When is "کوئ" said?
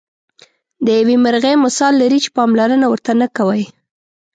3.37-3.63